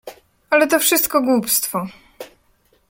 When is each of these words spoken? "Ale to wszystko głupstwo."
"Ale 0.49 0.67
to 0.67 0.79
wszystko 0.79 1.21
głupstwo." 1.21 1.87